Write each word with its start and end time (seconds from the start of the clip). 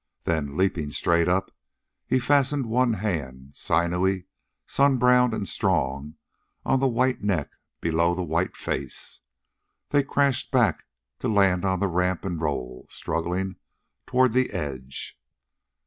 Then, 0.23 0.57
leaping 0.57 0.89
straight 0.89 1.27
up, 1.27 1.51
he 2.07 2.17
fastened 2.17 2.65
one 2.65 2.93
hand, 2.93 3.51
sinewy, 3.55 4.25
sun 4.65 4.97
browned 4.97 5.31
and 5.31 5.47
strong, 5.47 6.15
on 6.65 6.79
the 6.79 6.87
white 6.87 7.21
neck 7.21 7.51
below 7.81 8.15
the 8.15 8.23
white 8.23 8.57
face. 8.57 9.21
They 9.89 10.01
crashed 10.01 10.49
back, 10.49 10.85
to 11.19 11.27
land 11.27 11.65
on 11.65 11.79
the 11.79 11.87
ramp 11.87 12.25
and 12.25 12.41
roll, 12.41 12.87
struggling, 12.89 13.57
toward 14.07 14.33
the 14.33 14.49
edge. 14.49 15.19